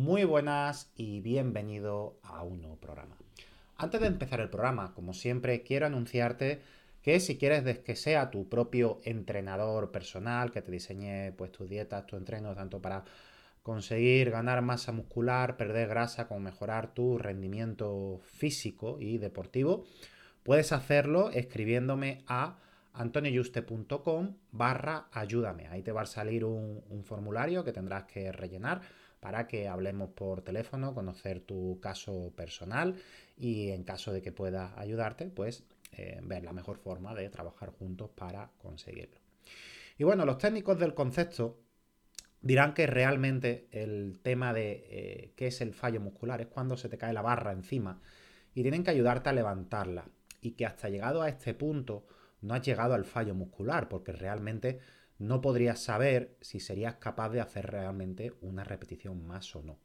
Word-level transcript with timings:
Muy 0.00 0.24
buenas 0.24 0.90
y 0.96 1.20
bienvenido 1.20 2.18
a 2.22 2.42
un 2.42 2.62
nuevo 2.62 2.76
programa. 2.76 3.18
Antes 3.76 4.00
de 4.00 4.06
empezar 4.06 4.40
el 4.40 4.48
programa, 4.48 4.94
como 4.94 5.12
siempre, 5.12 5.62
quiero 5.62 5.84
anunciarte 5.84 6.62
que 7.02 7.20
si 7.20 7.36
quieres 7.36 7.80
que 7.80 7.96
sea 7.96 8.30
tu 8.30 8.48
propio 8.48 9.02
entrenador 9.04 9.92
personal, 9.92 10.52
que 10.52 10.62
te 10.62 10.72
diseñe 10.72 11.32
pues 11.36 11.52
tus 11.52 11.68
dietas, 11.68 12.06
tu 12.06 12.16
entreno, 12.16 12.54
tanto 12.54 12.80
para 12.80 13.04
conseguir 13.62 14.30
ganar 14.30 14.62
masa 14.62 14.90
muscular, 14.90 15.58
perder 15.58 15.88
grasa, 15.88 16.26
como 16.26 16.40
mejorar 16.40 16.94
tu 16.94 17.18
rendimiento 17.18 18.22
físico 18.24 18.96
y 19.00 19.18
deportivo, 19.18 19.84
puedes 20.42 20.72
hacerlo 20.72 21.28
escribiéndome 21.28 22.24
a 22.26 22.56
antonioyuste.com 22.94 24.34
barra 24.50 25.08
ayúdame. 25.12 25.66
Ahí 25.66 25.82
te 25.82 25.92
va 25.92 26.02
a 26.02 26.06
salir 26.06 26.46
un, 26.46 26.82
un 26.88 27.04
formulario 27.04 27.64
que 27.64 27.72
tendrás 27.74 28.04
que 28.04 28.32
rellenar 28.32 28.80
para 29.20 29.46
que 29.46 29.68
hablemos 29.68 30.10
por 30.10 30.42
teléfono, 30.42 30.94
conocer 30.94 31.40
tu 31.40 31.78
caso 31.80 32.32
personal 32.34 32.96
y 33.36 33.70
en 33.70 33.84
caso 33.84 34.12
de 34.12 34.22
que 34.22 34.32
pueda 34.32 34.78
ayudarte, 34.80 35.26
pues 35.26 35.64
eh, 35.92 36.20
ver 36.22 36.42
la 36.42 36.52
mejor 36.52 36.78
forma 36.78 37.14
de 37.14 37.28
trabajar 37.28 37.70
juntos 37.70 38.10
para 38.14 38.50
conseguirlo. 38.58 39.20
Y 39.98 40.04
bueno, 40.04 40.24
los 40.24 40.38
técnicos 40.38 40.78
del 40.78 40.94
concepto 40.94 41.60
dirán 42.40 42.72
que 42.72 42.86
realmente 42.86 43.68
el 43.70 44.20
tema 44.22 44.52
de 44.54 44.86
eh, 44.88 45.32
qué 45.36 45.48
es 45.48 45.60
el 45.60 45.74
fallo 45.74 46.00
muscular 46.00 46.40
es 46.40 46.46
cuando 46.46 46.76
se 46.76 46.88
te 46.88 46.96
cae 46.96 47.12
la 47.12 47.22
barra 47.22 47.52
encima 47.52 48.00
y 48.54 48.62
tienen 48.62 48.82
que 48.82 48.90
ayudarte 48.90 49.28
a 49.28 49.34
levantarla 49.34 50.08
y 50.40 50.52
que 50.52 50.64
hasta 50.64 50.88
llegado 50.88 51.22
a 51.22 51.28
este 51.28 51.52
punto 51.54 52.06
no 52.40 52.54
has 52.54 52.62
llegado 52.62 52.94
al 52.94 53.04
fallo 53.04 53.34
muscular 53.34 53.88
porque 53.88 54.12
realmente 54.12 54.80
no 55.20 55.42
podrías 55.42 55.78
saber 55.78 56.34
si 56.40 56.60
serías 56.60 56.96
capaz 56.96 57.28
de 57.28 57.42
hacer 57.42 57.70
realmente 57.70 58.32
una 58.40 58.64
repetición 58.64 59.26
más 59.26 59.54
o 59.54 59.62
no. 59.62 59.78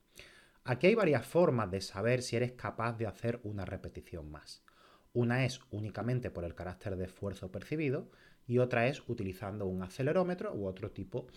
Aquí 0.64 0.88
hay 0.88 0.96
varias 0.96 1.28
formas 1.28 1.70
de 1.70 1.82
saber 1.82 2.22
si 2.22 2.38
eres 2.38 2.54
capaz 2.54 2.94
de 2.94 3.06
hacer 3.06 3.42
una 3.44 3.66
repetición 3.66 4.32
más. 4.32 4.64
Una 5.12 5.44
es 5.44 5.60
únicamente 5.72 6.32
por 6.32 6.46
el 6.46 6.56
carácter 6.56 6.96
de 6.96 7.06
esfuerzo 7.06 7.52
percibido 7.52 8.10
y 8.48 8.60
otra 8.60 8.88
es 8.88 9.04
utilizando 9.10 9.66
un 9.66 9.84
acelerómetro 9.84 10.54
u 10.54 10.66
otro 10.66 10.92
tipo 10.92 11.28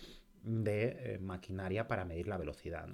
de 0.43 1.15
eh, 1.15 1.19
maquinaria 1.19 1.89
para 1.89 2.05
medir 2.05 2.29
la 2.29 2.37
velocidad. 2.37 2.87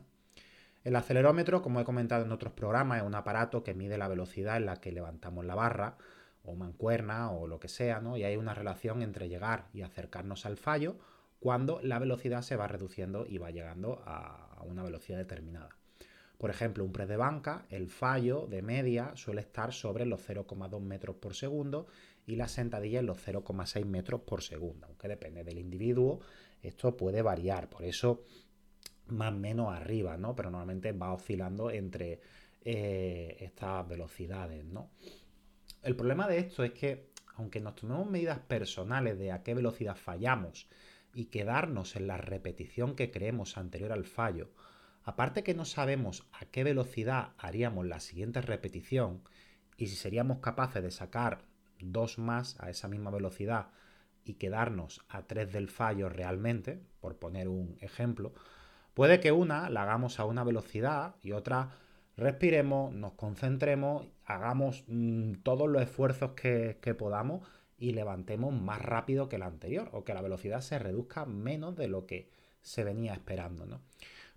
El 0.83 0.95
acelerómetro, 0.95 1.61
como 1.61 1.79
he 1.79 1.85
comentado 1.85 2.25
en 2.25 2.31
otros 2.31 2.53
programas, 2.53 3.01
es 3.01 3.07
un 3.07 3.15
aparato 3.15 3.63
que 3.63 3.75
mide 3.75 3.99
la 3.99 4.07
velocidad 4.07 4.57
en 4.57 4.65
la 4.65 4.81
que 4.81 4.91
levantamos 4.91 5.45
la 5.45 5.53
barra 5.53 5.97
o 6.45 6.55
mancuerna 6.55 7.31
o 7.31 7.47
lo 7.47 7.59
que 7.59 7.67
sea, 7.67 7.99
¿no? 7.99 8.17
Y 8.17 8.23
hay 8.23 8.37
una 8.37 8.53
relación 8.53 9.01
entre 9.01 9.29
llegar 9.29 9.67
y 9.73 9.81
acercarnos 9.81 10.45
al 10.45 10.57
fallo 10.57 10.97
cuando 11.39 11.79
la 11.81 11.99
velocidad 11.99 12.41
se 12.41 12.55
va 12.55 12.67
reduciendo 12.67 13.25
y 13.27 13.37
va 13.37 13.51
llegando 13.51 14.01
a 14.05 14.63
una 14.65 14.83
velocidad 14.83 15.17
determinada. 15.17 15.75
Por 16.37 16.49
ejemplo, 16.49 16.83
un 16.83 16.91
press 16.91 17.07
de 17.07 17.17
banca, 17.17 17.65
el 17.69 17.89
fallo 17.89 18.45
de 18.47 18.61
media 18.61 19.11
suele 19.15 19.41
estar 19.41 19.73
sobre 19.73 20.05
los 20.05 20.27
0,2 20.27 20.81
metros 20.81 21.15
por 21.15 21.33
segundo 21.33 21.87
y 22.27 22.35
la 22.35 22.47
sentadilla 22.47 22.99
en 22.99 23.05
los 23.05 23.25
0,6 23.25 23.85
metros 23.85 24.21
por 24.21 24.41
segundo, 24.41 24.87
aunque 24.87 25.07
depende 25.07 25.43
del 25.43 25.59
individuo, 25.59 26.19
esto 26.61 26.97
puede 26.97 27.21
variar, 27.21 27.69
por 27.69 27.83
eso 27.83 28.23
más 29.07 29.33
o 29.33 29.37
menos 29.37 29.73
arriba, 29.73 30.17
¿no? 30.17 30.35
Pero 30.35 30.49
normalmente 30.49 30.91
va 30.91 31.13
oscilando 31.13 31.69
entre 31.69 32.19
eh, 32.63 33.37
estas 33.39 33.87
velocidades, 33.87 34.65
¿no? 34.65 34.89
El 35.85 35.95
problema 35.95 36.27
de 36.27 36.39
esto 36.39 36.63
es 36.63 36.71
que, 36.71 37.11
aunque 37.35 37.61
nos 37.61 37.75
tomemos 37.75 38.09
medidas 38.09 38.39
personales 38.39 39.19
de 39.19 39.31
a 39.31 39.43
qué 39.43 39.53
velocidad 39.53 39.95
fallamos 39.95 40.67
y 41.13 41.25
quedarnos 41.25 41.95
en 41.95 42.07
la 42.07 42.17
repetición 42.17 42.95
que 42.95 43.11
creemos 43.11 43.55
anterior 43.55 43.91
al 43.91 44.05
fallo, 44.05 44.49
aparte 45.03 45.43
que 45.43 45.53
no 45.53 45.63
sabemos 45.63 46.27
a 46.33 46.45
qué 46.45 46.63
velocidad 46.63 47.33
haríamos 47.37 47.85
la 47.85 47.99
siguiente 47.99 48.41
repetición 48.41 49.21
y 49.77 49.85
si 49.85 49.95
seríamos 49.95 50.39
capaces 50.39 50.81
de 50.81 50.89
sacar 50.89 51.43
dos 51.79 52.17
más 52.17 52.59
a 52.59 52.71
esa 52.71 52.87
misma 52.87 53.11
velocidad 53.11 53.67
y 54.23 54.33
quedarnos 54.33 55.05
a 55.07 55.27
tres 55.27 55.53
del 55.53 55.69
fallo 55.69 56.09
realmente, 56.09 56.81
por 56.99 57.19
poner 57.19 57.47
un 57.47 57.77
ejemplo, 57.79 58.33
puede 58.95 59.19
que 59.19 59.31
una 59.31 59.69
la 59.69 59.83
hagamos 59.83 60.19
a 60.19 60.25
una 60.25 60.43
velocidad 60.43 61.13
y 61.21 61.33
otra 61.33 61.75
respiremos, 62.17 62.93
nos 62.93 63.13
concentremos, 63.13 64.07
hagamos 64.25 64.83
mm, 64.87 65.33
todos 65.43 65.69
los 65.69 65.81
esfuerzos 65.81 66.31
que, 66.31 66.95
podamos 66.97 67.47
y 67.77 67.91
levantemos 67.91 68.53
más 68.53 68.81
rápido 68.81 69.27
que 69.27 69.37
la 69.37 69.47
anterior 69.47 69.89
o 69.91 70.03
que 70.03 70.13
la 70.13 70.21
velocidad 70.21 70.61
se 70.61 70.79
reduzca 70.79 71.25
menos 71.25 71.75
de 71.75 71.87
lo 71.87 72.05
que 72.05 72.29
se 72.61 72.83
venía 72.83 73.13
esperando. 73.13 73.65
¿no? 73.65 73.81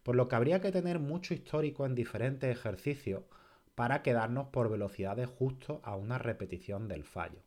Por 0.03 0.17
lo 0.17 0.29
que 0.29 0.37
habría 0.37 0.61
que 0.61 0.73
tener 0.73 0.99
mucho 0.99 1.35
histórico 1.35 1.87
en 1.87 1.95
diferentes 1.95 2.51
ejercicios 2.51 3.23
para 3.75 4.03
quedarnos 4.03 4.49
por 4.49 4.71
velocidades 4.71 5.29
justo 5.29 5.81
a 5.85 5.95
una 5.95 6.19
repetición 6.19 6.89
del 6.89 7.05
fallo. 7.05 7.39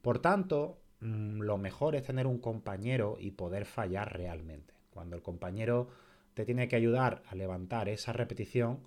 Por 0.00 0.18
tanto, 0.18 0.78
mm, 1.00 1.40
lo 1.40 1.58
mejor 1.58 1.94
es 1.94 2.04
tener 2.04 2.26
un 2.26 2.38
compañero 2.38 3.18
y 3.20 3.32
poder 3.32 3.66
fallar 3.66 4.16
realmente. 4.16 4.72
Cuando 4.90 5.14
el 5.14 5.22
compañero 5.22 5.88
te 6.32 6.46
tiene 6.46 6.68
que 6.68 6.76
ayudar 6.76 7.22
a 7.28 7.34
levantar 7.34 7.90
esa 7.90 8.14
repetición, 8.14 8.80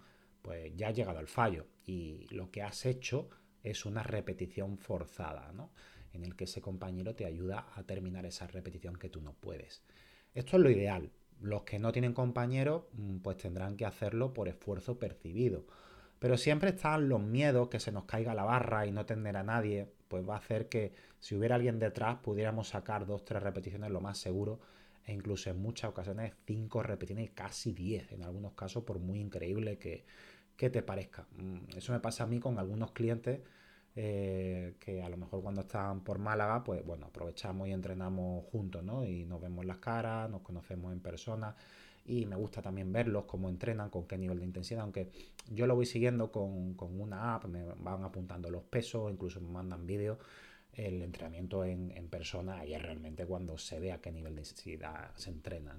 pues 0.46 0.76
ya 0.76 0.90
has 0.90 0.96
llegado 0.96 1.18
al 1.18 1.28
fallo 1.28 1.66
y 1.88 2.28
lo 2.30 2.52
que 2.52 2.62
has 2.62 2.86
hecho 2.86 3.30
es 3.64 3.84
una 3.84 4.04
repetición 4.04 4.78
forzada, 4.78 5.52
¿no? 5.54 5.72
En 6.14 6.24
el 6.24 6.36
que 6.36 6.44
ese 6.44 6.62
compañero 6.62 7.16
te 7.16 7.26
ayuda 7.26 7.68
a 7.74 7.82
terminar 7.82 8.28
esa 8.28 8.46
repetición 8.46 8.96
que 8.96 9.10
tú 9.10 9.22
no 9.22 9.34
puedes. 9.34 9.82
Esto 10.36 10.58
es 10.58 10.64
lo 10.64 10.70
ideal. 10.70 11.10
Los 11.42 11.64
que 11.64 11.80
no 11.80 11.92
tienen 11.92 12.14
compañero, 12.14 12.90
mm, 12.94 13.18
pues 13.18 13.38
tendrán 13.38 13.76
que 13.76 13.88
hacerlo 13.88 14.36
por 14.36 14.48
esfuerzo 14.48 15.00
percibido. 15.00 15.66
Pero 16.20 16.38
siempre 16.38 16.70
están 16.70 17.10
los 17.10 17.22
miedos 17.22 17.70
que 17.70 17.80
se 17.80 17.92
nos 17.92 18.06
caiga 18.06 18.36
la 18.36 18.44
barra 18.44 18.86
y 18.86 18.92
no 18.92 19.04
tener 19.08 19.38
a 19.38 19.44
nadie, 19.44 19.92
pues 20.08 20.30
va 20.30 20.36
a 20.36 20.38
hacer 20.38 20.70
que 20.70 20.94
si 21.20 21.34
hubiera 21.34 21.56
alguien 21.56 21.80
detrás 21.80 22.18
pudiéramos 22.18 22.68
sacar 22.68 23.08
dos, 23.08 23.26
tres 23.26 23.42
repeticiones 23.42 23.90
lo 23.90 24.00
más 24.00 24.20
seguro 24.20 24.60
e 25.06 25.14
incluso 25.14 25.50
en 25.50 25.58
muchas 25.58 25.90
ocasiones 25.90 26.34
cinco 26.46 26.82
repeticiones, 26.84 27.32
casi 27.32 27.74
diez 27.74 28.12
en 28.12 28.24
algunos 28.24 28.54
casos, 28.54 28.84
por 28.84 29.00
muy 29.00 29.20
increíble 29.20 29.78
que, 29.78 30.06
que 30.58 30.70
te 30.70 30.82
parezca. 30.82 31.28
Mm, 31.38 31.78
eso 31.78 31.94
me 31.94 32.00
pasa 32.00 32.24
a 32.24 32.28
mí 32.28 32.40
con 32.40 32.60
algunos 32.60 32.92
clientes 32.92 33.42
eh, 33.98 34.76
que 34.80 35.02
a 35.02 35.08
lo 35.08 35.16
mejor 35.16 35.42
cuando 35.42 35.62
están 35.62 36.02
por 36.02 36.20
Málaga, 36.20 36.64
pues 36.64 36.86
bueno, 36.86 37.06
aprovechamos 37.08 37.70
y 37.70 37.72
entrenamos 37.72 38.44
juntos, 38.52 38.84
¿no? 38.84 39.06
Y 39.06 39.26
nos 39.26 39.42
vemos 39.42 39.66
las 39.66 39.78
caras, 39.78 40.30
nos 40.30 40.42
conocemos 40.42 40.92
en 40.92 41.00
persona 41.00 41.56
y 42.06 42.26
me 42.26 42.36
gusta 42.36 42.62
también 42.62 42.92
verlos, 42.92 43.24
cómo 43.26 43.50
entrenan, 43.50 43.90
con 43.90 44.06
qué 44.06 44.18
nivel 44.18 44.40
de 44.40 44.46
intensidad, 44.46 44.82
aunque 44.82 45.12
yo 45.50 45.66
lo 45.66 45.76
voy 45.76 45.86
siguiendo 45.86 46.32
con, 46.32 46.76
una 47.00 47.36
app, 47.36 47.46
me 47.46 47.64
van 47.64 48.04
apuntando 48.04 48.50
los 48.50 48.64
pesos, 48.64 49.12
incluso 49.12 49.40
me 49.42 49.50
mandan 49.50 49.88
vídeos, 49.88 50.20
el 50.74 51.02
entrenamiento 51.02 51.64
en, 51.64 51.92
en, 51.92 52.10
persona, 52.10 52.66
y 52.66 52.74
es 52.74 52.82
realmente 52.82 53.26
cuando 53.26 53.58
se 53.58 53.80
ve 53.80 53.94
a 53.94 54.02
qué 54.02 54.12
nivel 54.12 54.36
de 54.36 54.42
intensidad 54.42 55.16
se 55.16 55.30
entrena. 55.30 55.76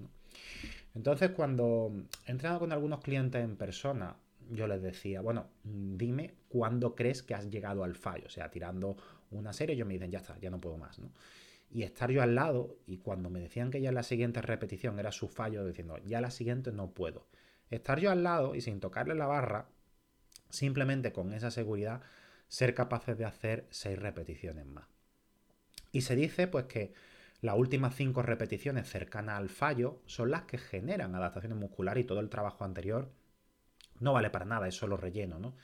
Entonces, 0.95 1.31
cuando 1.31 1.93
he 2.27 2.31
entrenado 2.31 2.61
con 2.61 2.73
algunos 2.73 3.01
clientes 3.01 3.45
en 3.45 3.57
persona, 3.57 4.17
yo 4.51 4.67
les 4.67 4.83
decía, 4.83 5.21
bueno, 5.21 5.49
dime 5.65 6.35
cuándo 6.49 6.95
crees 6.95 7.23
que 7.23 7.35
has 7.35 7.51
llegado 7.51 7.85
al 7.85 7.95
fallo. 7.95 8.27
O 8.27 8.31
sea, 8.31 8.51
tirando 8.51 8.97
una 9.31 9.53
serie, 9.53 9.75
ellos 9.75 9.87
me 9.87 9.95
dicen, 9.95 10.11
ya 10.11 10.19
está, 10.19 10.39
ya 10.39 10.51
no 10.51 10.61
puedo 10.61 10.77
más, 10.79 10.99
¿no? 10.99 11.11
y 11.71 11.83
estar 11.83 12.11
yo 12.11 12.23
al 12.23 12.35
lado 12.35 12.79
y 12.87 12.99
cuando 12.99 13.31
me 13.31 13.41
decían 13.41 13.71
que 13.71 13.81
ya 13.81 13.93
la 13.93 14.03
siguiente 14.03 14.41
repetición 14.41 14.99
era 14.99 15.13
su 15.13 15.29
fallo, 15.29 15.67
diciendo, 15.67 15.99
ya 16.05 16.21
la 16.21 16.31
siguiente 16.31 16.73
no 16.73 16.91
puedo. 16.91 17.27
Estar 17.71 17.99
yo 17.99 18.11
al 18.11 18.23
lado 18.23 18.55
y 18.55 18.61
sin 18.61 18.81
tocarle 18.81 19.15
la 19.15 19.27
barra, 19.27 19.69
simplemente 20.49 21.13
con 21.13 21.33
esa 21.33 21.51
seguridad, 21.51 22.03
ser 22.49 22.75
capaces 22.75 23.19
de 23.19 23.25
hacer 23.25 23.67
seis 23.71 23.99
repeticiones 23.99 24.67
más. 24.67 24.87
Y 25.91 26.03
se 26.03 26.15
dice 26.15 26.47
pues 26.47 26.67
que 26.67 26.93
las 27.41 27.57
últimas 27.57 27.95
cinco 27.95 28.23
repeticiones 28.23 28.89
cercanas 28.89 29.39
al 29.39 29.49
fallo 29.49 30.01
son 30.07 30.31
las 30.31 30.43
que 30.43 30.59
generan 30.59 31.15
adaptaciones 31.15 31.59
musculares 31.59 32.05
y 32.05 32.07
todo 32.07 32.21
el 32.21 32.31
trabajo 32.31 32.65
anterior 32.65 33.11
no 34.01 34.13
vale 34.13 34.31
para 34.31 34.45
nada, 34.45 34.69
es 34.69 34.75
solo 34.75 34.97
relleno, 34.97 35.39
¿no? 35.39 35.57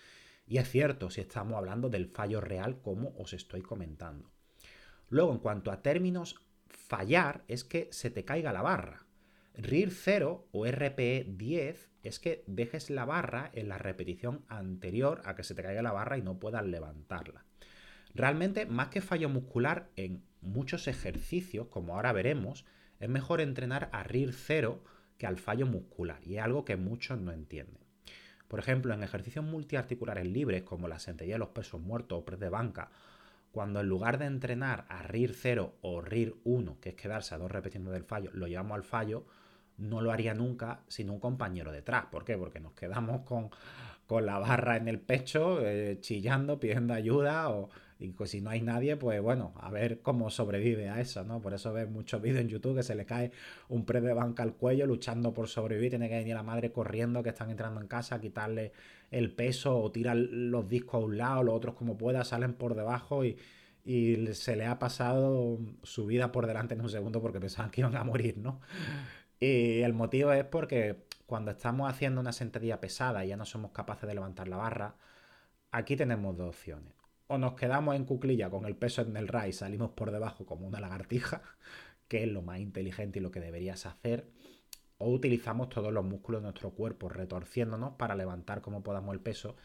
Y 0.47 0.59
es 0.59 0.69
cierto 0.69 1.11
si 1.11 1.21
estamos 1.21 1.57
hablando 1.57 1.89
del 1.89 2.07
fallo 2.07 2.41
real 2.41 2.81
como 2.81 3.15
os 3.17 3.33
estoy 3.33 3.63
comentando. 3.63 4.31
Luego, 5.09 5.33
en 5.33 5.39
cuanto 5.39 5.71
a 5.71 5.83
términos, 5.83 6.41
fallar 6.67 7.45
es 7.49 7.65
que 7.65 7.89
se 7.93 8.11
te 8.11 8.25
caiga 8.25 8.53
la 8.53 8.63
barra. 8.63 9.07
RIR 9.55 9.91
0 9.91 10.49
o 10.51 10.67
RPE 10.67 11.27
10 11.29 11.91
es 12.03 12.19
que 12.19 12.43
dejes 12.47 12.91
la 12.91 13.05
barra 13.05 13.51
en 13.53 13.69
la 13.69 13.79
repetición 13.79 14.45
anterior 14.49 15.21
a 15.25 15.35
que 15.35 15.45
se 15.45 15.55
te 15.55 15.63
caiga 15.63 15.83
la 15.83 15.93
barra 15.93 16.17
y 16.17 16.23
no 16.23 16.39
puedas 16.39 16.65
levantarla. 16.65 17.45
Realmente, 18.15 18.67
más 18.67 18.89
que 18.89 19.01
fallo 19.01 19.29
muscular, 19.29 19.91
en 19.97 20.25
muchos 20.41 20.89
ejercicios, 20.89 21.69
como 21.69 21.95
ahora 21.95 22.13
veremos, 22.13 22.65
es 23.01 23.09
mejor 23.09 23.41
entrenar 23.41 23.89
a 23.93 24.03
RIR 24.03 24.33
0 24.33 24.83
que 25.19 25.27
al 25.27 25.39
fallo 25.39 25.67
muscular, 25.67 26.21
y 26.27 26.37
es 26.37 26.43
algo 26.43 26.65
que 26.65 26.77
muchos 26.77 27.21
no 27.21 27.33
entienden. 27.33 27.82
Por 28.53 28.59
ejemplo, 28.59 28.93
en 28.93 29.03
ejercicios 29.03 29.47
multiarticulares 29.47 30.27
libres, 30.27 30.63
como 30.63 30.87
la 30.87 30.99
sentadilla 30.99 31.37
de 31.37 31.39
los 31.39 31.49
pesos 31.49 31.81
muertos 31.81 32.19
o 32.19 32.25
press 32.27 32.39
de 32.39 32.51
banca, 32.51 32.91
cuando 33.51 33.81
en 33.81 33.89
lugar 33.89 34.19
de 34.19 34.27
entrenar 34.27 34.85
a 34.91 35.03
RIR 35.03 35.33
0 35.33 35.77
o 35.81 36.03
RIR 36.03 36.35
1, 36.45 36.77
que 36.79 36.91
es 36.91 36.95
quedarse 36.95 37.35
a 37.35 37.39
dos 37.39 37.51
repeticiones 37.51 37.95
del 37.95 38.05
fallo, 38.05 38.29
lo 38.35 38.47
llevamos 38.47 38.75
al 38.75 38.83
fallo, 38.83 39.25
no 39.79 40.03
lo 40.03 40.13
haría 40.13 40.35
nunca 40.35 40.81
sin 40.87 41.09
un 41.09 41.19
compañero 41.19 41.73
detrás. 41.73 42.05
¿Por 42.13 42.27
qué? 42.27 42.37
Porque 42.37 42.61
nos 42.61 42.75
quedamos 42.75 43.23
con, 43.23 43.49
la 44.23 44.39
barra 44.39 44.77
en 44.77 44.87
el 44.87 45.01
pecho, 45.01 45.67
eh, 45.67 45.97
chillando, 46.03 46.61
pidiendo 46.61 46.93
ayuda, 46.93 47.49
o, 47.49 47.71
y 48.03 48.27
si 48.27 48.41
no 48.41 48.51
hay 48.51 48.61
nadie, 48.61 48.97
pues 48.97 49.21
bueno, 49.23 49.55
a 49.57 49.71
ver 49.71 50.01
cómo 50.03 50.31
sobrevive 50.31 50.89
a 50.89 51.01
eso, 51.01 51.25
¿no? 51.25 51.41
Por 51.41 51.55
eso 51.55 51.73
ves 51.73 51.89
muchos 51.89 52.21
vídeos 52.21 52.41
en 52.41 52.49
YouTube 52.49 52.77
que 52.77 52.83
se 52.83 52.95
le 52.95 53.07
cae 53.07 53.31
un 53.69 53.85
pre 53.85 54.01
de 54.01 54.13
banca 54.13 54.43
al 54.43 54.55
cuello 54.55 54.87
luchando 54.87 55.33
por 55.33 55.49
sobrevivir, 55.49 55.91
tiene 55.91 56.09
que 56.09 56.17
venir 56.17 56.35
la 56.35 56.43
madre 56.43 56.73
corriendo 56.73 57.23
que 57.23 57.31
están 57.31 57.51
entrando 57.51 57.81
en 57.81 57.87
casa 57.89 58.17
a 58.17 58.21
quitarle 58.21 58.73
el 59.11 59.35
peso 59.35 59.79
o 59.81 59.93
tirar 59.93 60.17
los 60.17 60.69
discos 60.69 61.03
a 61.03 61.05
un 61.05 61.17
lado, 61.19 61.43
los 61.43 61.55
otros 61.55 61.75
como 61.75 61.97
pueda, 61.97 62.25
salen 62.25 62.55
por 62.55 62.75
debajo 62.75 63.25
y 63.25 63.37
y 63.85 64.27
se 64.35 64.57
le 64.57 64.67
ha 64.67 64.79
pasado 64.79 65.59
su 65.83 66.07
vida 66.07 66.33
por 66.33 66.47
delante 66.47 66.75
en 66.75 66.81
un 66.81 66.89
segundo 66.89 67.21
porque 67.21 67.41
pensaban 67.41 67.71
que 67.71 67.81
iban 67.81 67.97
a 67.97 68.05
morir, 68.05 68.39
¿no? 68.39 68.61
Y 69.41 69.81
el 69.81 69.93
motivo 69.93 70.33
es 70.33 70.45
porque 70.45 71.05
cuando 71.27 71.51
estamos 71.51 71.91
haciendo 71.91 72.21
una 72.21 72.33
sentadilla 72.33 72.81
pesada 72.81 73.25
y 73.25 73.29
ya 73.29 73.37
no 73.37 73.45
somos 73.45 73.73
capaces 73.73 74.07
de 74.09 74.15
levantar 74.15 74.49
la 74.49 74.57
barra, 74.57 74.97
aquí 75.73 75.97
tenemos 75.97 76.37
dos 76.37 76.51
opciones. 76.51 77.02
O 77.33 77.39
nos 77.39 77.55
quedamos 77.55 77.97
en 77.97 78.05
cuclilla 78.05 78.51
con 78.51 78.67
el 78.67 78.77
peso 78.77 79.01
en 79.01 79.17
el 79.17 79.27
RAI 79.27 79.49
y 79.49 79.53
salimos 79.55 79.93
por 79.93 80.11
debajo 80.11 80.45
como 80.45 80.67
una 80.67 80.81
lagartija, 80.81 81.41
que 82.07 82.25
es 82.25 82.29
lo 82.29 82.43
más 82.43 82.61
inteligente 82.61 83.21
y 83.21 83.23
lo 83.23 83.31
que 83.31 83.41
deberías 83.41 83.87
hacer, 83.87 84.29
o 84.99 85.11
utilizamos 85.11 85.71
todos 85.71 85.95
los 85.95 86.05
músculos 86.05 86.43
de 86.43 86.49
nuestro 86.49 86.73
cuerpo 86.73 87.09
retorciéndonos 87.09 87.95
para 87.95 88.17
levantar 88.17 88.61
como 88.61 88.83
podamos 88.83 89.15
el 89.15 89.21
peso. 89.21 89.57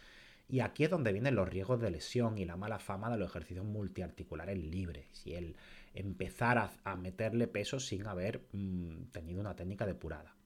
Y 0.48 0.62
aquí 0.62 0.86
es 0.86 0.90
donde 0.90 1.12
vienen 1.12 1.36
los 1.36 1.50
riesgos 1.50 1.82
de 1.82 1.92
lesión 1.92 2.38
y 2.38 2.46
la 2.46 2.56
mala 2.56 2.80
fama 2.80 3.12
de 3.12 3.18
los 3.18 3.32
ejercicios 3.32 3.66
multiarticulares 3.66 4.58
libres. 4.58 5.28
Y 5.28 5.34
el, 5.34 5.58
empezar 5.94 6.72
a, 6.86 6.96
meterle 6.96 7.48
peso 7.48 7.82
sin 7.82 8.08
haber 8.08 8.48
mm, 8.54 9.08
tenido 9.12 9.42
una 9.42 9.58
técnica 9.58 9.86
depurada. 9.86 10.38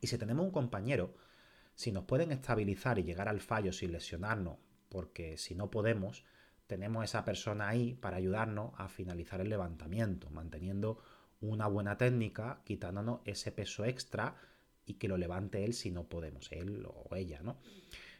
Y 0.00 0.06
si 0.06 0.16
tenemos 0.16 0.46
un 0.46 0.50
compañero, 0.50 1.14
si 1.74 1.92
nos 1.92 2.04
pueden 2.04 2.32
estabilizar 2.32 2.98
y 2.98 3.02
llegar 3.02 3.28
al 3.28 3.42
fallo 3.42 3.70
sin 3.70 3.92
lesionarnos, 3.92 4.56
porque 4.92 5.38
si 5.38 5.54
no 5.54 5.70
podemos, 5.70 6.22
tenemos 6.66 7.02
esa 7.02 7.24
persona 7.24 7.66
ahí 7.66 7.94
para 7.94 8.18
ayudarnos 8.18 8.72
a 8.76 8.88
finalizar 8.88 9.40
el 9.40 9.48
levantamiento, 9.48 10.28
manteniendo 10.28 10.98
una 11.40 11.66
buena 11.66 11.96
técnica, 11.96 12.60
quitándonos 12.64 13.20
ese 13.24 13.52
peso 13.52 13.86
extra 13.86 14.36
y 14.84 14.94
que 14.94 15.08
lo 15.08 15.16
levante 15.16 15.64
él 15.64 15.72
si 15.72 15.90
no 15.90 16.04
podemos, 16.04 16.52
él 16.52 16.86
o 16.86 17.16
ella, 17.16 17.40
¿no? 17.42 17.56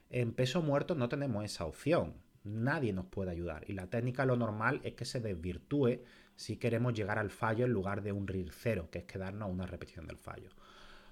En 0.08 0.32
peso 0.32 0.62
muerto 0.62 0.94
no 0.94 1.10
tenemos 1.10 1.44
esa 1.44 1.66
opción, 1.66 2.14
nadie 2.42 2.94
nos 2.94 3.04
puede 3.04 3.32
ayudar 3.32 3.68
y 3.68 3.74
la 3.74 3.88
técnica 3.88 4.24
lo 4.24 4.36
normal 4.36 4.80
es 4.82 4.94
que 4.94 5.04
se 5.04 5.20
desvirtúe 5.20 6.00
si 6.36 6.56
queremos 6.56 6.94
llegar 6.94 7.18
al 7.18 7.30
fallo 7.30 7.66
en 7.66 7.72
lugar 7.72 8.02
de 8.02 8.12
un 8.12 8.26
RIR 8.26 8.50
cero, 8.50 8.88
que 8.90 9.00
es 9.00 9.04
quedarnos 9.04 9.42
a 9.42 9.52
una 9.52 9.66
repetición 9.66 10.06
del 10.06 10.16
fallo. 10.16 10.48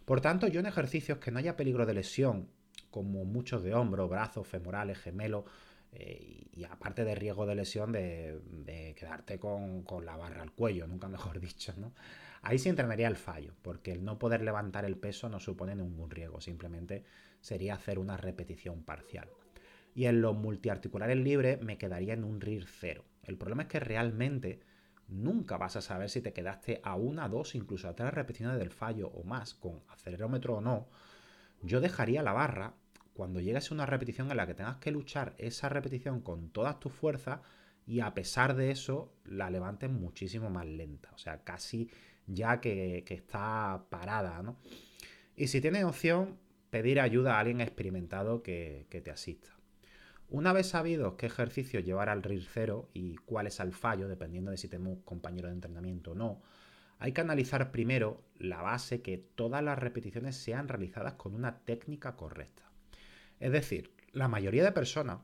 Por 0.06 0.22
tanto, 0.22 0.48
yo 0.48 0.60
en 0.60 0.66
ejercicios 0.66 1.18
que 1.18 1.30
no 1.30 1.38
haya 1.38 1.54
peligro 1.54 1.84
de 1.84 1.92
lesión, 1.92 2.48
como 2.90 3.24
muchos 3.24 3.62
de 3.62 3.74
hombro, 3.74 4.08
brazos, 4.08 4.46
femorales, 4.46 4.98
gemelos, 4.98 5.44
eh, 5.92 6.46
y 6.52 6.64
aparte 6.64 7.04
de 7.04 7.14
riesgo 7.14 7.46
de 7.46 7.54
lesión 7.56 7.90
de, 7.92 8.94
quedarte 8.96 9.38
con, 9.38 9.84
la 10.04 10.16
barra 10.16 10.42
al 10.42 10.52
cuello, 10.52 10.86
nunca 10.86 11.08
mejor 11.08 11.40
dicho, 11.40 11.74
¿no? 11.76 11.92
Ahí 12.42 12.58
sí 12.58 12.68
entrenaría 12.68 13.08
el 13.08 13.16
fallo, 13.16 13.54
porque 13.62 13.92
el 13.92 14.04
no 14.04 14.18
poder 14.18 14.42
levantar 14.42 14.84
el 14.84 14.96
peso 14.96 15.28
no 15.28 15.40
supone 15.40 15.74
ningún 15.74 16.10
riesgo, 16.10 16.40
simplemente 16.40 17.04
sería 17.40 17.74
hacer 17.74 17.98
una 17.98 18.16
repetición 18.16 18.82
parcial. 18.82 19.28
Y 19.94 20.06
en 20.06 20.22
los 20.22 20.36
multiarticulares 20.36 21.18
libres 21.18 21.60
me 21.60 21.76
quedaría 21.76 22.14
en 22.14 22.24
un 22.24 22.40
RIR 22.40 22.66
cero. 22.66 23.04
El 23.24 23.36
problema 23.36 23.62
es 23.62 23.68
que 23.68 23.80
realmente 23.80 24.60
nunca 25.08 25.58
vas 25.58 25.76
a 25.76 25.82
saber 25.82 26.08
si 26.08 26.22
te 26.22 26.32
quedaste 26.32 26.80
a 26.82 26.94
una, 26.94 27.28
dos, 27.28 27.54
incluso 27.54 27.88
a 27.88 27.94
tres 27.94 28.14
repeticiones 28.14 28.58
del 28.58 28.70
fallo 28.70 29.08
o 29.08 29.24
más, 29.24 29.54
con 29.54 29.82
acelerómetro 29.88 30.56
o 30.56 30.60
no. 30.60 30.88
Yo 31.62 31.80
dejaría 31.80 32.22
la 32.22 32.32
barra 32.32 32.74
cuando 33.20 33.38
llegues 33.40 33.70
a 33.70 33.74
una 33.74 33.84
repetición 33.84 34.30
en 34.30 34.38
la 34.38 34.46
que 34.46 34.54
tengas 34.54 34.78
que 34.78 34.90
luchar 34.90 35.34
esa 35.36 35.68
repetición 35.68 36.22
con 36.22 36.48
todas 36.48 36.80
tus 36.80 36.90
fuerzas 36.90 37.40
y 37.86 38.00
a 38.00 38.14
pesar 38.14 38.56
de 38.56 38.70
eso 38.70 39.12
la 39.26 39.50
levantes 39.50 39.90
muchísimo 39.90 40.48
más 40.48 40.64
lenta, 40.64 41.10
o 41.12 41.18
sea, 41.18 41.44
casi 41.44 41.90
ya 42.26 42.62
que, 42.62 43.04
está 43.06 43.84
parada, 43.90 44.42
¿no? 44.42 44.56
Y 45.36 45.48
si 45.48 45.60
tienes 45.60 45.84
opción, 45.84 46.38
pedir 46.70 46.98
ayuda 46.98 47.36
a 47.36 47.40
alguien 47.40 47.60
experimentado 47.60 48.42
que 48.42 48.86
te 49.04 49.10
asista. 49.10 49.50
Una 50.30 50.54
vez 50.54 50.68
sabido 50.68 51.18
qué 51.18 51.26
ejercicio 51.26 51.80
llevar 51.80 52.08
al 52.08 52.22
RIR 52.22 52.48
0 52.50 52.88
y 52.94 53.16
cuál 53.16 53.48
es 53.48 53.60
el 53.60 53.74
fallo, 53.74 54.08
dependiendo 54.08 54.50
de 54.50 54.56
si 54.56 54.68
tenemos 54.68 55.00
compañero 55.04 55.48
de 55.48 55.56
entrenamiento 55.56 56.12
o 56.12 56.14
no, 56.14 56.40
hay 56.98 57.12
que 57.12 57.20
analizar 57.20 57.70
primero 57.70 58.24
la 58.38 58.62
base 58.62 59.02
que 59.02 59.18
todas 59.18 59.62
las 59.62 59.78
repeticiones 59.78 60.36
sean 60.36 60.68
realizadas 60.68 61.12
con 61.14 61.34
una 61.34 61.58
técnica 61.58 62.16
correcta. 62.16 62.69
Es 63.40 63.52
decir, 63.52 63.92
la 64.12 64.28
mayoría 64.28 64.62
de 64.62 64.72
personas, 64.72 65.20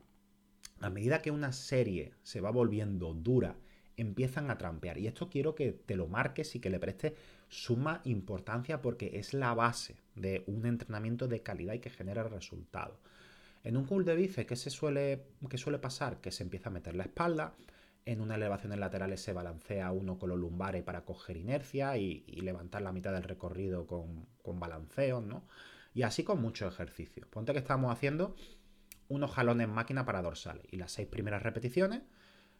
a 0.79 0.89
medida 0.89 1.21
que 1.21 1.31
una 1.31 1.53
serie 1.53 2.13
se 2.23 2.41
va 2.41 2.51
volviendo 2.51 3.13
dura, 3.13 3.55
empiezan 3.95 4.51
a 4.51 4.57
trampear. 4.57 4.97
Y 4.97 5.07
esto 5.07 5.29
quiero 5.29 5.55
que 5.55 5.71
te 5.71 5.95
lo 5.95 6.07
marques 6.07 6.55
y 6.55 6.59
que 6.59 6.69
le 6.69 6.79
prestes 6.79 7.13
suma 7.47 8.01
importancia 8.03 8.81
porque 8.81 9.17
es 9.19 9.33
la 9.33 9.53
base 9.53 9.95
de 10.15 10.43
un 10.47 10.65
entrenamiento 10.65 11.27
de 11.27 11.41
calidad 11.41 11.73
y 11.73 11.79
que 11.79 11.89
genera 11.89 12.23
resultados. 12.23 12.97
En 13.63 13.75
un 13.75 13.85
curl 13.85 14.05
de 14.05 14.15
bíceps, 14.15 14.47
¿qué, 14.47 14.55
se 14.55 14.69
suele, 14.69 15.25
suele 15.55 15.79
pasar? 15.79 16.21
Que 16.21 16.31
se 16.31 16.43
empieza 16.43 16.69
a 16.69 16.71
meter 16.71 16.95
la 16.95 17.03
espalda, 17.03 17.55
en 18.05 18.21
una 18.21 18.35
elevaciones 18.35 18.79
laterales 18.79 19.19
se 19.19 19.33
balancea 19.33 19.91
uno 19.91 20.17
con 20.17 20.29
los 20.29 20.39
lumbares 20.39 20.81
para 20.83 21.03
coger 21.03 21.35
inercia 21.35 21.97
y, 21.97 22.23
levantar 22.41 22.81
la 22.81 22.93
mitad 22.93 23.11
del 23.11 23.23
recorrido 23.23 23.85
con, 23.85 24.27
con 24.41 24.59
balanceos, 24.59 25.23
¿no? 25.23 25.43
Y 25.93 26.03
así 26.03 26.23
con 26.23 26.41
muchos 26.41 26.73
ejercicios. 26.73 27.27
Ponte 27.27 27.53
que 27.53 27.59
estamos 27.59 27.91
haciendo 27.91 28.35
unos 29.09 29.31
jalones 29.31 29.67
máquina 29.67 30.05
para 30.05 30.21
dorsales 30.21 30.65
y 30.71 30.77
las 30.77 30.91
seis 30.91 31.07
primeras 31.07 31.43
repeticiones 31.43 32.01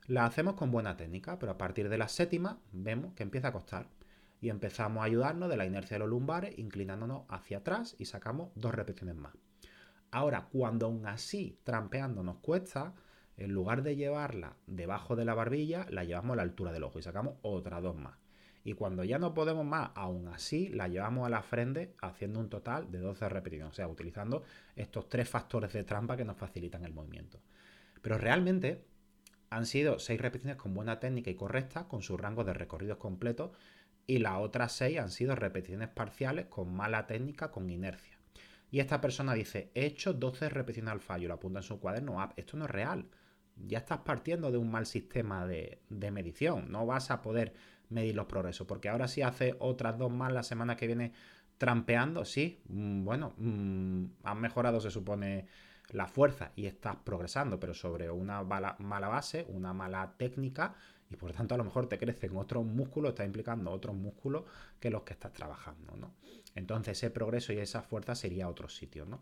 las 0.08 0.30
hacemos 0.30 0.56
con 0.56 0.72
buena 0.72 0.96
técnica, 0.96 1.38
pero 1.38 1.52
a 1.52 1.58
partir 1.58 1.90
de 1.90 1.98
la 1.98 2.08
séptima 2.08 2.62
vemos 2.72 3.14
que 3.14 3.24
empieza 3.24 3.50
a 3.50 3.52
costar 3.52 3.90
y 4.40 4.50
empezamos 4.50 5.02
a 5.02 5.06
ayudarnos 5.06 5.50
de 5.50 5.58
la 5.58 5.66
inercia 5.66 5.96
de 5.96 6.00
los 6.00 6.10
lumbares 6.10 6.58
inclinándonos 6.58 7.24
hacia 7.28 7.58
atrás 7.58 7.96
y 8.00 8.06
sacamos 8.06 8.52
dos 8.56 8.74
repeticiones 8.74 9.16
más. 9.16 9.34
Ahora, 10.12 10.48
cuando 10.50 10.86
aún 10.86 11.06
así 11.06 11.60
trampeando 11.64 12.24
nos 12.24 12.38
cuesta, 12.38 12.94
en 13.36 13.52
lugar 13.52 13.84
de 13.84 13.96
llevarla 13.96 14.56
debajo 14.66 15.16
de 15.16 15.26
la 15.26 15.34
barbilla, 15.34 15.86
la 15.90 16.04
llevamos 16.04 16.34
a 16.34 16.38
la 16.38 16.44
altura 16.44 16.72
del 16.72 16.84
ojo 16.84 17.00
y 17.00 17.04
sacamos 17.04 17.36
otras 17.42 17.84
dos 17.84 17.96
más. 17.96 18.16
Y 18.68 18.74
cuando 18.74 19.06
ya 19.06 19.18
no 19.18 19.34
podemos 19.34 19.66
más, 19.66 19.92
aún 19.96 20.28
así 20.28 20.68
la 20.68 20.90
llevamos 20.90 21.26
a 21.26 21.30
la 21.30 21.42
frente 21.42 21.96
haciendo 22.02 22.42
un 22.42 22.50
total 22.50 22.92
de 22.92 23.00
12 23.00 23.30
repeticiones, 23.30 23.72
o 23.72 23.74
sea, 23.74 23.88
utilizando 23.88 24.44
estos 24.76 25.08
tres 25.08 25.30
factores 25.30 25.72
de 25.72 25.86
trampa 25.86 26.18
que 26.18 26.26
nos 26.26 26.36
facilitan 26.36 26.84
el 26.84 26.94
movimiento. 26.94 27.40
Pero 28.02 28.18
realmente 28.18 28.84
han 29.50 29.66
sido 29.66 30.00
6 30.00 30.20
repeticiones 30.20 30.58
con 30.58 30.74
buena 30.74 31.00
técnica 31.00 31.30
y 31.30 31.36
correcta, 31.36 31.88
con 31.88 32.02
su 32.02 32.18
rango 32.18 32.44
de 32.44 32.54
recorridos 32.54 32.98
completos, 32.98 33.52
y 34.06 34.18
las 34.18 34.38
otras 34.42 34.74
6 34.74 35.00
han 35.00 35.12
sido 35.12 35.34
repeticiones 35.34 35.88
parciales 35.88 36.48
con 36.48 36.76
mala 36.76 37.08
técnica, 37.08 37.52
con 37.52 37.70
inercia. 37.70 38.20
Y 38.70 38.82
esta 38.82 39.00
persona 39.00 39.34
dice, 39.34 39.72
he 39.76 39.86
hecho 39.86 40.12
12 40.12 40.50
repeticiones 40.50 40.92
al 40.92 41.00
fallo, 41.00 41.30
lo 41.30 41.36
apunta 41.36 41.60
en 41.60 41.64
su 41.64 41.80
cuaderno, 41.80 42.20
ah, 42.20 42.34
esto 42.36 42.58
no 42.58 42.66
es 42.66 42.72
real. 42.72 43.06
Ya 43.66 43.80
estás 43.80 44.00
partiendo 44.00 44.52
de 44.52 44.58
un 44.58 44.70
mal 44.70 44.86
sistema 44.86 45.46
de, 45.48 45.80
medición, 45.90 46.72
no 46.72 46.86
vas 46.86 47.12
a 47.12 47.22
poder 47.22 47.54
medir 47.90 48.16
los 48.16 48.28
progresos. 48.28 48.68
Porque 48.68 48.90
ahora 48.90 49.08
si 49.08 49.22
hace 49.22 49.56
otras 49.60 49.98
dos 49.98 50.12
más 50.12 50.32
la 50.32 50.44
semana 50.44 50.76
que 50.76 50.88
viene 50.88 51.14
trampeando, 51.58 52.26
sí, 52.26 52.62
mm, 52.70 53.04
bueno, 53.04 53.34
mm, 53.38 54.06
has 54.24 54.36
mejorado, 54.36 54.80
se 54.80 54.92
supone, 54.92 55.48
la 55.92 56.08
fuerza 56.08 56.52
y 56.56 56.66
estás 56.66 56.98
progresando, 56.98 57.60
pero 57.60 57.74
sobre 57.74 58.10
una 58.12 58.44
mala, 58.44 59.08
base, 59.08 59.46
una 59.50 59.74
mala 59.74 60.16
técnica, 60.18 60.76
y 61.10 61.16
por 61.16 61.32
tanto 61.32 61.56
a 61.56 61.58
lo 61.58 61.64
mejor 61.64 61.88
te 61.88 61.98
crecen 61.98 62.36
otros 62.36 62.66
músculos, 62.66 63.10
está 63.10 63.24
implicando 63.24 63.72
otros 63.72 63.96
músculos 63.96 64.44
que 64.80 64.90
los 64.90 65.04
que 65.04 65.14
estás 65.14 65.32
trabajando, 65.32 65.96
¿no? 65.96 66.14
Entonces 66.56 66.98
ese 66.98 67.10
progreso 67.10 67.54
y 67.54 67.60
esa 67.60 67.82
fuerza 67.82 68.16
sería 68.16 68.50
otro 68.50 68.68
sitio, 68.68 69.06
¿no? 69.06 69.22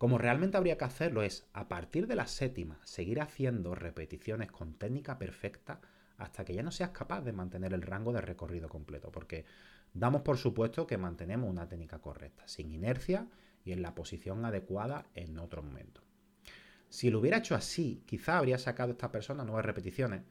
Como 0.00 0.16
realmente 0.16 0.56
habría 0.56 0.78
que 0.78 0.86
hacerlo 0.86 1.22
es, 1.22 1.46
a 1.52 1.68
partir 1.68 2.06
de 2.06 2.14
la 2.14 2.26
séptima, 2.26 2.80
seguir 2.84 3.20
haciendo 3.20 3.74
repeticiones 3.74 4.50
con 4.50 4.72
técnica 4.72 5.18
perfecta 5.18 5.82
hasta 6.16 6.42
que 6.42 6.54
ya 6.54 6.62
no 6.62 6.70
seas 6.70 6.88
capaz 6.88 7.20
de 7.20 7.34
mantener 7.34 7.74
el 7.74 7.82
rango 7.82 8.10
de 8.14 8.22
recorrido 8.22 8.70
completo, 8.70 9.12
porque 9.12 9.44
damos 9.92 10.22
por 10.22 10.38
supuesto 10.38 10.86
que 10.86 10.96
mantenemos 10.96 11.50
una 11.50 11.68
técnica 11.68 11.98
correcta, 11.98 12.48
sin 12.48 12.72
inercia 12.72 13.26
y 13.62 13.72
en 13.72 13.82
la 13.82 13.94
posición 13.94 14.42
adecuada 14.46 15.04
en 15.14 15.38
otro 15.38 15.62
momento. 15.62 16.00
Si 16.88 17.10
lo 17.10 17.18
hubiera 17.18 17.36
hecho 17.36 17.54
así, 17.54 18.02
quizá 18.06 18.38
habría 18.38 18.56
sacado 18.56 18.92
esta 18.92 19.12
persona 19.12 19.44
nuevas 19.44 19.66
repeticiones, 19.66 20.22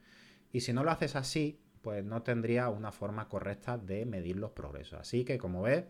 y 0.50 0.62
si 0.62 0.72
no 0.72 0.82
lo 0.82 0.90
haces 0.90 1.14
así, 1.14 1.60
pues 1.80 2.04
no 2.04 2.24
tendría 2.24 2.70
una 2.70 2.90
forma 2.90 3.28
correcta 3.28 3.78
de 3.78 4.04
medir 4.04 4.34
los 4.34 4.50
progresos. 4.50 4.98
Así 4.98 5.24
que, 5.24 5.38
como 5.38 5.62
ves, 5.62 5.84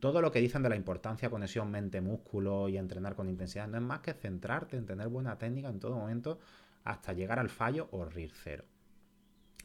todo 0.00 0.22
lo 0.22 0.32
que 0.32 0.40
dicen 0.40 0.62
de 0.62 0.70
la 0.70 0.76
importancia 0.76 1.28
de 1.28 1.30
conexión 1.30 1.70
mente-músculo 1.70 2.68
y 2.68 2.78
entrenar 2.78 3.14
con 3.14 3.28
intensidad 3.28 3.68
no 3.68 3.76
es 3.76 3.82
más 3.82 4.00
que 4.00 4.14
centrarte 4.14 4.76
en 4.76 4.86
tener 4.86 5.08
buena 5.08 5.38
técnica 5.38 5.68
en 5.68 5.78
todo 5.78 5.96
momento 5.96 6.40
hasta 6.84 7.12
llegar 7.12 7.38
al 7.38 7.50
fallo 7.50 7.88
o 7.92 8.04
RIR 8.06 8.32
cero. 8.34 8.64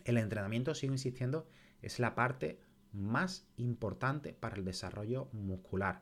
El 0.03 0.17
entrenamiento, 0.17 0.75
sigo 0.75 0.93
insistiendo, 0.93 1.47
es 1.81 1.99
la 1.99 2.13
parte 2.13 2.59
más 2.91 3.47
importante 3.57 4.33
para 4.33 4.55
el 4.55 4.65
desarrollo 4.65 5.29
muscular. 5.31 6.01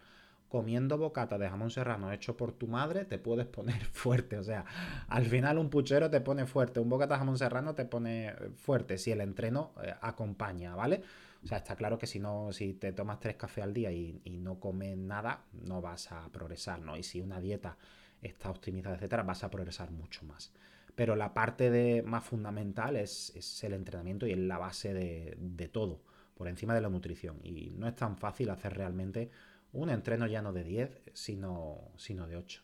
Comiendo 0.54 1.00
bocata 1.00 1.40
de 1.40 1.50
jamón 1.50 1.72
serrano 1.72 2.12
hecho 2.12 2.38
por 2.38 2.52
tu 2.52 2.68
madre, 2.68 3.06
te 3.06 3.18
puedes 3.18 3.48
poner 3.48 3.84
fuerte. 3.92 4.38
O 4.38 4.44
sea, 4.44 4.66
al 5.08 5.26
final 5.26 5.58
un 5.58 5.72
puchero 5.72 6.12
te 6.12 6.22
pone 6.22 6.46
fuerte, 6.46 6.80
un 6.80 6.90
bocata 6.90 7.16
de 7.16 7.20
jamón 7.22 7.40
serrano 7.40 7.74
te 7.74 7.86
pone 7.86 8.36
fuerte 8.54 9.00
si 9.00 9.10
el 9.10 9.22
entreno 9.22 9.74
eh, 9.84 9.96
acompaña, 10.00 10.76
¿vale? 10.76 11.02
O 11.44 11.48
sea, 11.48 11.58
está 11.58 11.76
claro 11.76 11.98
que 11.98 12.06
si 12.06 12.20
no, 12.20 12.54
si 12.54 12.74
te 12.74 12.94
tomas 12.94 13.20
tres 13.20 13.36
cafés 13.36 13.64
al 13.64 13.74
día 13.74 13.92
y, 13.92 14.22
no 14.38 14.60
comes 14.60 14.96
nada, 14.96 15.44
no 15.54 15.82
vas 15.82 16.12
a 16.12 16.30
progresar, 16.30 16.82
¿no? 16.82 16.98
Y 16.98 17.02
si 17.02 17.20
una 17.20 17.42
dieta 17.42 17.76
está 18.22 18.52
optimizada, 18.52 18.96
etcétera, 18.96 19.24
vas 19.24 19.44
a 19.44 19.50
progresar 19.50 19.90
mucho 19.90 20.24
más. 20.24 20.54
Pero 20.94 21.16
la 21.16 21.34
parte 21.34 21.72
de, 21.72 22.04
más 22.04 22.24
fundamental 22.24 22.96
es, 22.96 23.34
el 23.64 23.74
entrenamiento 23.74 24.28
y 24.28 24.34
es 24.34 24.38
la 24.38 24.60
base 24.60 24.94
de, 24.94 25.68
todo, 25.70 26.04
por 26.36 26.48
encima 26.48 26.76
de 26.76 26.82
la 26.82 26.90
nutrición. 26.90 27.40
Y 27.44 27.72
no 27.72 27.88
es 27.88 27.96
tan 27.96 28.18
fácil 28.18 28.52
hacer 28.52 28.76
realmente 28.78 29.32
un 29.74 29.90
entreno 29.90 30.28
ya 30.28 30.42
no 30.42 30.54
de 30.54 30.64
10, 30.64 31.02
sino, 31.14 31.92
sino 31.98 32.28
de 32.28 32.38
8. 32.38 32.62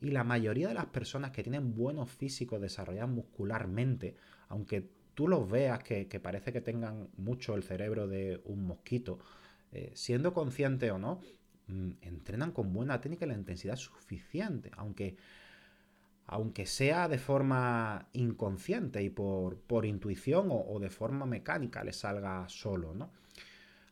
Y 0.00 0.10
la 0.10 0.24
mayoría 0.24 0.68
de 0.68 0.74
las 0.74 0.86
personas 0.86 1.30
que 1.30 1.42
tienen 1.42 1.74
buenos 1.74 2.10
físicos 2.10 2.60
desarrollados 2.60 3.10
muscularmente, 3.10 4.16
aunque 4.48 4.88
tú 5.14 5.26
los 5.26 5.50
veas 5.50 5.82
que, 5.82 6.06
parece 6.22 6.52
que 6.52 6.60
tengan 6.60 7.08
mucho 7.16 7.54
el 7.54 7.64
cerebro 7.64 8.06
de 8.06 8.40
un 8.44 8.64
mosquito, 8.64 9.18
eh, 9.72 9.90
siendo 9.94 10.32
consciente 10.32 10.90
o 10.92 10.98
no, 10.98 11.20
mm, 11.66 11.90
entrenan 12.02 12.52
con 12.52 12.72
buena 12.72 13.00
técnica 13.00 13.26
y 13.26 13.28
la 13.28 13.34
intensidad 13.34 13.74
suficiente, 13.76 14.70
aunque, 14.76 15.16
aunque 16.26 16.66
sea 16.66 17.08
de 17.08 17.18
forma 17.18 18.08
inconsciente 18.12 19.02
y 19.02 19.10
por, 19.10 19.58
por 19.58 19.84
intuición 19.84 20.48
o, 20.50 20.78
de 20.78 20.90
forma 20.90 21.26
mecánica 21.26 21.82
le 21.82 21.92
salga 21.92 22.48
solo, 22.48 22.94
¿no? 22.94 23.10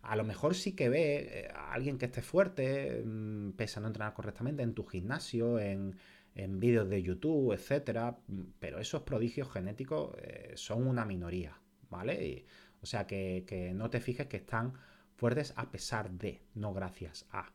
A 0.06 0.14
lo 0.14 0.24
mejor 0.24 0.54
sí 0.54 0.72
que 0.72 0.88
ve 0.88 1.16
eh, 1.30 1.48
a 1.52 1.72
alguien 1.72 1.98
que 1.98 2.06
esté 2.06 2.22
fuerte, 2.22 3.02
mm, 3.04 3.52
pese 3.52 3.78
a 3.78 3.82
no 3.82 3.88
entrenar 3.88 4.14
correctamente, 4.14 4.62
en 4.62 4.72
tu 4.74 4.84
gimnasio, 4.84 5.58
en, 5.58 5.96
en 6.36 6.60
vídeos 6.60 6.88
de 6.88 7.02
YouTube, 7.02 7.52
etcétera, 7.52 8.18
pero 8.60 8.78
esos 8.78 9.02
prodigios 9.02 9.50
genéticos 9.50 10.14
eh, 10.18 10.52
son 10.54 10.86
una 10.86 11.04
minoría, 11.04 11.58
¿vale? 11.90 12.44
o 12.82 12.86
sea 12.86 13.06
que, 13.06 13.72
no 13.74 13.90
te 13.90 14.00
fijes 14.00 14.26
que 14.26 14.36
están 14.36 14.74
fuertes 15.16 15.54
a 15.56 15.70
pesar 15.70 16.10
de, 16.10 16.42
no 16.54 16.72
gracias 16.74 17.26
a. 17.30 17.52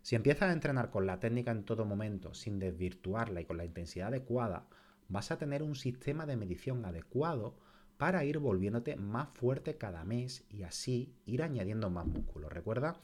Si 0.00 0.16
empiezas 0.16 0.50
a 0.50 0.52
entrenar 0.52 0.90
con 0.90 1.06
la 1.06 1.20
técnica 1.20 1.50
en 1.50 1.64
todo 1.64 1.84
momento, 1.84 2.34
sin 2.34 2.58
desvirtuarla 2.58 3.42
y 3.42 3.44
con 3.44 3.58
la 3.58 3.64
intensidad 3.64 4.08
adecuada, 4.08 4.66
vas 5.08 5.30
a 5.30 5.38
tener 5.38 5.62
un 5.62 5.74
sistema 5.74 6.26
de 6.26 6.36
medición 6.36 6.84
adecuado 6.86 7.56
para 8.04 8.22
ir 8.22 8.38
volviéndote 8.38 8.96
más 8.96 9.30
fuerte 9.30 9.78
cada 9.78 10.04
mes 10.04 10.44
y 10.50 10.64
así 10.64 11.14
ir 11.24 11.42
añadiendo 11.42 11.88
más 11.88 12.04
músculo. 12.04 12.50
Recuerda 12.50 13.00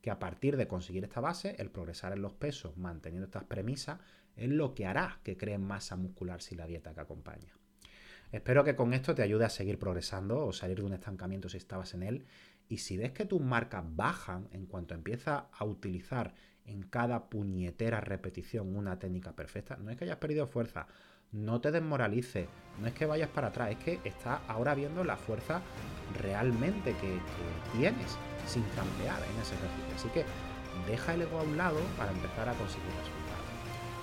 que 0.00 0.12
a 0.12 0.20
partir 0.20 0.56
de 0.56 0.68
conseguir 0.68 1.02
esta 1.02 1.20
base, 1.20 1.56
el 1.58 1.72
progresar 1.72 2.12
en 2.12 2.22
los 2.22 2.32
pesos 2.32 2.76
manteniendo 2.76 3.26
estas 3.26 3.42
premisas 3.42 3.98
es 4.36 4.48
lo 4.48 4.72
que 4.72 4.86
hará 4.86 5.18
que 5.24 5.36
creen 5.36 5.62
masa 5.62 5.96
muscular 5.96 6.42
si 6.42 6.54
la 6.54 6.68
dieta 6.68 6.94
que 6.94 7.00
acompaña. 7.00 7.58
Espero 8.30 8.62
que 8.62 8.76
con 8.76 8.94
esto 8.94 9.16
te 9.16 9.22
ayude 9.22 9.44
a 9.44 9.50
seguir 9.50 9.80
progresando 9.80 10.46
o 10.46 10.52
salir 10.52 10.76
de 10.76 10.84
un 10.84 10.92
estancamiento 10.92 11.48
si 11.48 11.56
estabas 11.56 11.94
en 11.94 12.04
él. 12.04 12.26
Y 12.68 12.78
si 12.78 12.96
ves 12.96 13.10
que 13.10 13.24
tus 13.24 13.40
marcas 13.40 13.82
bajan 13.96 14.48
en 14.52 14.66
cuanto 14.66 14.94
empiezas 14.94 15.42
a 15.50 15.64
utilizar 15.64 16.34
en 16.66 16.82
cada 16.82 17.28
puñetera 17.28 18.00
repetición 18.00 18.76
una 18.76 18.98
técnica 18.98 19.32
perfecta, 19.32 19.76
no 19.76 19.90
es 19.90 19.96
que 19.96 20.04
hayas 20.04 20.18
perdido 20.18 20.46
fuerza, 20.46 20.86
no 21.32 21.60
te 21.60 21.70
desmoralices, 21.70 22.48
no 22.80 22.86
es 22.86 22.94
que 22.94 23.06
vayas 23.06 23.28
para 23.28 23.48
atrás, 23.48 23.70
es 23.70 23.78
que 23.78 24.00
estás 24.04 24.40
ahora 24.48 24.74
viendo 24.74 25.04
la 25.04 25.16
fuerza 25.16 25.60
realmente 26.20 26.94
que, 27.00 27.18
tienes 27.76 28.16
sin 28.46 28.62
cambiar 28.74 29.18
en 29.22 29.40
ese 29.40 29.54
ejercicio. 29.54 29.94
Así 29.94 30.08
que 30.08 30.24
deja 30.90 31.14
el 31.14 31.22
ego 31.22 31.40
a 31.40 31.42
un 31.42 31.56
lado 31.56 31.80
para 31.96 32.12
empezar 32.12 32.48
a 32.48 32.54
conseguir 32.54 32.88
resultados. 32.88 33.46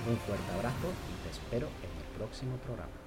Un 0.09 0.17
fuerte 0.17 0.51
abrazo 0.51 0.91
y 1.09 1.23
te 1.23 1.31
espero 1.31 1.67
en 1.67 1.91
el 1.97 2.17
próximo 2.17 2.57
programa. 2.57 3.02